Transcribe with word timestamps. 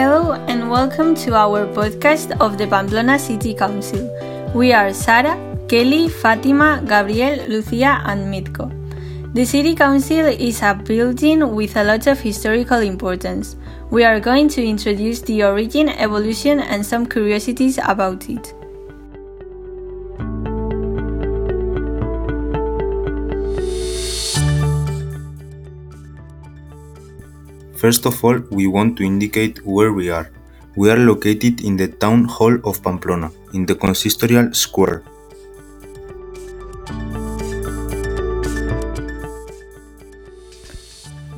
Hello 0.00 0.32
and 0.48 0.70
welcome 0.70 1.14
to 1.14 1.34
our 1.34 1.66
podcast 1.66 2.32
of 2.40 2.56
the 2.56 2.66
Pamplona 2.66 3.18
City 3.18 3.52
Council. 3.52 4.08
We 4.54 4.72
are 4.72 4.94
Sara, 4.94 5.36
Kelly, 5.68 6.08
Fatima, 6.08 6.82
Gabriel, 6.88 7.46
Lucia, 7.48 8.00
and 8.06 8.32
Mitko. 8.32 8.72
The 9.34 9.44
City 9.44 9.74
Council 9.74 10.24
is 10.24 10.62
a 10.62 10.72
building 10.72 11.54
with 11.54 11.76
a 11.76 11.84
lot 11.84 12.06
of 12.06 12.18
historical 12.18 12.78
importance. 12.78 13.56
We 13.90 14.02
are 14.04 14.20
going 14.20 14.48
to 14.56 14.64
introduce 14.64 15.20
the 15.20 15.44
origin, 15.44 15.90
evolution, 15.90 16.60
and 16.60 16.86
some 16.86 17.04
curiosities 17.04 17.76
about 17.76 18.30
it. 18.30 18.54
First 27.80 28.04
of 28.04 28.22
all, 28.22 28.36
we 28.50 28.66
want 28.66 28.98
to 28.98 29.04
indicate 29.04 29.64
where 29.64 29.90
we 29.90 30.10
are. 30.10 30.30
We 30.76 30.90
are 30.90 30.98
located 30.98 31.62
in 31.62 31.78
the 31.78 31.88
town 31.88 32.24
hall 32.24 32.58
of 32.64 32.82
Pamplona, 32.82 33.32
in 33.54 33.64
the 33.64 33.74
consistorial 33.74 34.54
square. 34.54 35.02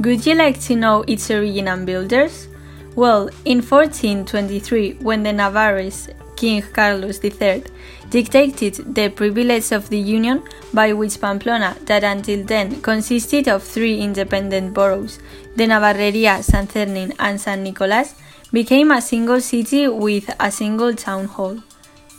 Would 0.00 0.26
you 0.26 0.34
like 0.34 0.58
to 0.62 0.74
know 0.74 1.04
its 1.06 1.30
origin 1.30 1.68
and 1.68 1.86
builders? 1.86 2.48
Well, 2.96 3.30
in 3.44 3.62
1423, 3.62 4.94
when 4.94 5.22
the 5.22 5.30
Navarrese 5.30 6.10
King 6.42 6.60
Carlos 6.60 7.22
III 7.22 7.62
dictated 8.10 8.96
the 8.96 9.08
privilege 9.10 9.70
of 9.70 9.88
the 9.90 9.98
Union, 9.98 10.42
by 10.74 10.92
which 10.92 11.20
Pamplona, 11.20 11.76
that 11.86 12.02
until 12.02 12.42
then 12.42 12.82
consisted 12.82 13.46
of 13.46 13.62
three 13.62 14.00
independent 14.00 14.74
boroughs, 14.74 15.20
the 15.54 15.68
Navarreria, 15.68 16.42
San 16.42 16.66
Cernin, 16.66 17.14
and 17.20 17.40
San 17.40 17.62
Nicolas, 17.62 18.16
became 18.52 18.90
a 18.90 19.00
single 19.00 19.40
city 19.40 19.86
with 19.86 20.34
a 20.40 20.50
single 20.50 20.94
town 20.94 21.26
hall. 21.26 21.58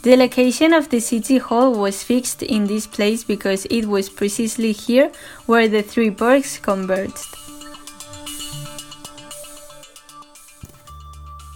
The 0.04 0.16
location 0.16 0.72
of 0.72 0.88
the 0.88 1.00
city 1.00 1.36
hall 1.36 1.78
was 1.78 2.02
fixed 2.02 2.42
in 2.42 2.64
this 2.66 2.86
place 2.86 3.24
because 3.24 3.66
it 3.66 3.84
was 3.84 4.08
precisely 4.08 4.72
here 4.72 5.12
where 5.44 5.68
the 5.68 5.82
three 5.82 6.08
burghs 6.08 6.58
converged. 6.58 7.28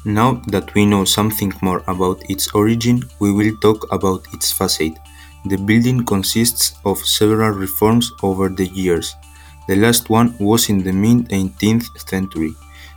Now 0.08 0.40
that 0.46 0.72
we 0.72 0.86
know 0.86 1.04
something 1.04 1.52
more 1.60 1.84
about 1.86 2.22
its 2.30 2.48
origin, 2.54 3.02
we 3.20 3.30
will 3.30 3.54
talk 3.58 3.84
about 3.92 4.24
its 4.32 4.50
facade. 4.50 4.96
The 5.44 5.58
building 5.58 6.06
consists 6.06 6.80
of 6.86 6.96
several 6.96 7.50
reforms 7.50 8.10
over 8.22 8.48
the 8.48 8.68
years. 8.68 9.16
The 9.68 9.76
last 9.76 10.08
one 10.08 10.34
was 10.40 10.70
in 10.70 10.82
the 10.82 10.94
mid-18th 10.94 12.08
century. 12.08 12.54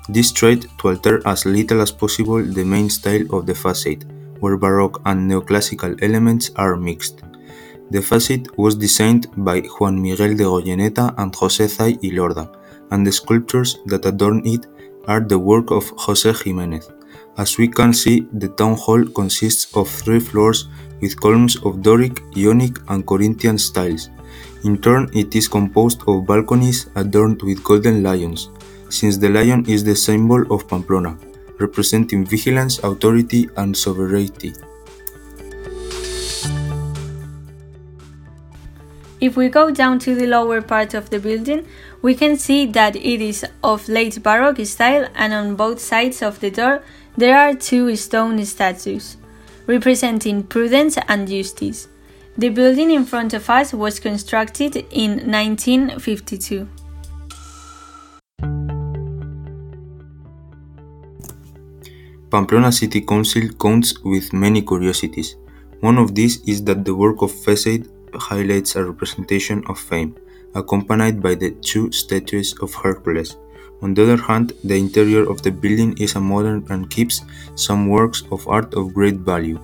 This 0.08 0.32
tried 0.32 0.62
to 0.80 0.88
alter 0.88 1.22
as 1.28 1.45
little 1.45 1.82
as 1.82 1.92
possible 1.92 2.42
the 2.42 2.64
main 2.64 2.89
style 2.89 3.28
of 3.36 3.45
the 3.45 3.56
facade, 3.56 4.06
where 4.39 4.56
Baroque 4.56 5.02
and 5.06 5.30
neoclassical 5.30 6.02
elements 6.02 6.52
are 6.56 6.78
mixed. 6.78 7.23
The 7.89 8.02
facade 8.02 8.48
was 8.56 8.76
designed 8.76 9.28
by 9.36 9.67
Juan 9.67 10.02
Miguel 10.02 10.38
de 10.38 10.45
Goyeneta 10.45 11.14
and 11.17 11.34
José 11.34 11.67
Zay 11.67 12.00
y 12.02 12.16
Lorda, 12.16 12.50
and 12.89 13.06
the 13.06 13.12
sculptures 13.12 13.80
that 13.88 14.06
adorn 14.06 14.48
it 14.48 14.66
are 15.09 15.20
the 15.20 15.38
work 15.38 15.72
of 15.72 15.84
José 15.98 16.32
Jiménez. 16.32 17.00
As 17.38 17.58
we 17.58 17.67
can 17.67 17.94
see, 17.94 18.28
the 18.34 18.50
town 18.50 18.76
hall 18.76 19.04
consists 19.06 19.76
of 19.76 19.90
three 19.90 20.20
floors 20.20 20.67
with 21.02 21.20
columns 21.20 21.56
of 21.66 21.81
Doric, 21.81 22.22
Ionic, 22.38 22.78
and 22.90 23.06
Corinthian 23.06 23.58
styles. 23.58 24.09
In 24.64 24.78
turn, 24.78 25.09
it 25.14 25.36
is 25.36 25.48
composed 25.48 26.02
of 26.08 26.26
balconies 26.26 26.88
adorned 26.95 27.42
with 27.42 27.64
golden 27.64 28.04
lions, 28.04 28.50
since 28.89 29.17
the 29.17 29.30
lion 29.30 29.66
is 29.66 29.83
the 29.83 29.95
symbol 29.95 30.44
of 30.54 30.67
Pamplona, 30.67 31.17
representing 31.60 32.26
vigilance, 32.26 32.80
authority, 32.80 33.50
and 33.58 33.76
sovereignty. 33.76 34.54
If 39.21 39.38
we 39.38 39.50
go 39.50 39.70
down 39.70 40.00
to 40.00 40.16
the 40.16 40.26
lower 40.26 40.64
part 40.64 40.95
of 40.95 41.11
the 41.11 41.20
building, 41.20 41.67
we 42.02 42.16
can 42.16 42.38
see 42.38 42.66
that 42.66 42.95
it 42.95 43.21
is 43.21 43.45
of 43.64 43.88
late 43.88 44.23
Baroque 44.23 44.66
style 44.66 45.08
and 45.14 45.32
on 45.32 45.55
both 45.55 45.80
sides 45.80 46.23
of 46.23 46.39
the 46.39 46.50
door 46.50 46.83
there 47.17 47.38
are 47.38 47.54
two 47.54 47.95
stone 47.95 48.44
statues, 48.45 49.17
representing 49.67 50.44
prudence 50.44 50.98
and 51.08 51.27
justice. 51.27 51.88
The 52.38 52.49
building 52.49 52.92
in 52.92 53.05
front 53.05 53.33
of 53.33 53.49
us 53.49 53.73
was 53.73 53.99
constructed 53.99 54.76
in 54.92 55.30
1952. 55.30 56.67
Pamplona 62.32 62.71
City 62.71 63.02
Council 63.02 63.50
counts 63.60 64.00
with 64.05 64.32
many 64.32 64.61
curiosities. 64.61 65.36
One 65.82 65.98
of 65.98 66.16
these 66.16 66.39
is 66.48 66.64
that 66.64 66.86
the 66.86 66.95
work 66.95 67.21
of 67.21 67.32
facade 67.32 67.89
highlights 68.16 68.77
a 68.77 68.86
representation 68.86 69.64
of 69.67 69.77
fame, 69.77 70.16
accompanied 70.55 71.21
by 71.21 71.36
the 71.36 71.52
two 71.60 71.92
statues 71.92 72.55
of 72.61 72.73
Hercules. 72.73 73.36
On 73.81 73.93
the 73.93 74.03
other 74.03 74.21
hand, 74.21 74.53
the 74.64 74.75
interior 74.75 75.30
of 75.30 75.42
the 75.42 75.52
building 75.52 75.97
is 75.97 76.15
a 76.15 76.19
modern 76.19 76.65
and 76.69 76.89
keeps 76.89 77.21
some 77.55 77.89
works 77.89 78.23
of 78.31 78.47
art 78.47 78.73
of 78.75 78.93
great 78.93 79.15
value. 79.15 79.59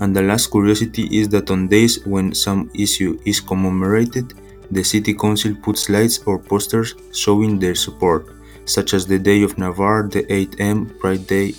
And 0.00 0.14
the 0.14 0.22
last 0.22 0.50
curiosity 0.50 1.08
is 1.10 1.28
that 1.30 1.50
on 1.50 1.68
days 1.68 2.04
when 2.06 2.34
some 2.34 2.70
issue 2.74 3.20
is 3.24 3.40
commemorated, 3.40 4.34
the 4.70 4.82
city 4.82 5.14
council 5.14 5.54
puts 5.62 5.88
lights 5.88 6.20
or 6.26 6.38
posters 6.38 6.94
showing 7.12 7.58
their 7.58 7.74
support, 7.74 8.26
such 8.64 8.94
as 8.94 9.06
the 9.06 9.18
Day 9.18 9.42
of 9.42 9.58
Navarre, 9.58 10.08
the 10.08 10.22
8M, 10.24 10.98
Pride 10.98 11.26
Day, 11.26 11.54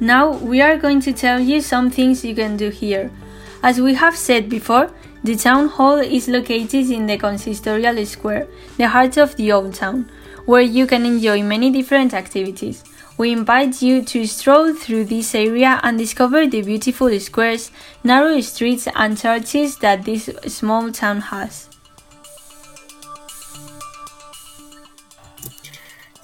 Now 0.00 0.32
we 0.32 0.62
are 0.62 0.78
going 0.78 1.00
to 1.02 1.12
tell 1.12 1.38
you 1.38 1.60
some 1.60 1.90
things 1.90 2.24
you 2.24 2.34
can 2.34 2.56
do 2.56 2.70
here. 2.70 3.10
As 3.62 3.82
we 3.82 3.92
have 3.94 4.16
said 4.16 4.48
before, 4.48 4.90
the 5.22 5.36
town 5.36 5.68
hall 5.68 5.98
is 5.98 6.28
located 6.28 6.90
in 6.90 7.06
the 7.06 7.18
consistorial 7.18 8.06
square, 8.06 8.46
the 8.78 8.88
heart 8.88 9.16
of 9.16 9.36
the 9.36 9.52
old 9.52 9.74
town, 9.74 10.10
where 10.46 10.62
you 10.62 10.86
can 10.86 11.04
enjoy 11.04 11.42
many 11.42 11.70
different 11.70 12.14
activities. 12.14 12.82
We 13.18 13.32
invite 13.32 13.82
you 13.82 14.02
to 14.02 14.26
stroll 14.26 14.74
through 14.74 15.04
this 15.04 15.34
area 15.34 15.78
and 15.82 15.98
discover 15.98 16.46
the 16.46 16.62
beautiful 16.62 17.20
squares, 17.20 17.70
narrow 18.02 18.40
streets, 18.40 18.88
and 18.94 19.18
churches 19.18 19.76
that 19.78 20.06
this 20.06 20.30
small 20.46 20.90
town 20.90 21.20
has. 21.20 21.68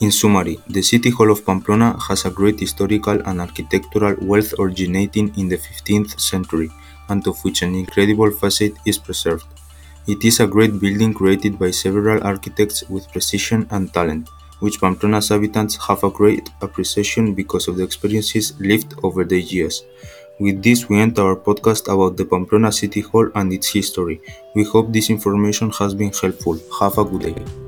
In 0.01 0.11
summary, 0.11 0.59
the 0.69 0.83
City 0.83 1.11
Hall 1.11 1.31
of 1.31 1.45
Pamplona 1.45 1.99
has 2.09 2.25
a 2.25 2.31
great 2.31 2.61
historical 2.61 3.21
and 3.27 3.41
architectural 3.41 4.15
wealth 4.21 4.55
originating 4.59 5.35
in 5.37 5.49
the 5.49 5.57
15th 5.57 6.21
century, 6.21 6.71
and 7.09 7.27
of 7.27 7.43
which 7.45 7.63
an 7.63 7.75
incredible 7.75 8.31
facade 8.31 8.73
is 8.85 8.99
preserved. 8.99 9.47
It 10.07 10.25
is 10.25 10.41
a 10.41 10.47
great 10.47 10.79
building 10.79 11.13
created 11.13 11.59
by 11.59 11.73
several 11.73 12.23
architects 12.25 12.89
with 12.89 13.11
precision 13.11 13.67
and 13.71 13.93
talent, 13.93 14.29
which 14.61 14.81
Pamplona's 14.81 15.31
inhabitants 15.31 15.77
have 15.87 16.05
a 16.05 16.11
great 16.11 16.49
appreciation 16.63 17.35
because 17.35 17.69
of 17.69 17.77
the 17.77 17.83
experiences 17.83 18.55
lived 18.61 18.95
over 19.03 19.25
the 19.25 19.41
years. 19.41 19.83
With 20.39 20.63
this, 20.63 20.89
we 20.89 21.01
end 21.01 21.19
our 21.19 21.35
podcast 21.35 21.93
about 21.93 22.17
the 22.17 22.25
Pamplona 22.25 22.71
City 22.71 23.01
Hall 23.01 23.31
and 23.35 23.53
its 23.53 23.73
history. 23.73 24.21
We 24.55 24.65
hope 24.65 24.93
this 24.93 25.11
information 25.11 25.71
has 25.71 25.95
been 25.95 26.13
helpful. 26.13 26.61
Have 26.79 26.99
a 26.99 27.05
good 27.05 27.35
day. 27.35 27.66